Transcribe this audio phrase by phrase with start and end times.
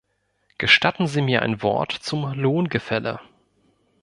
[0.57, 3.19] Gestatten Sie mir ein Wort zum Lohngefälle.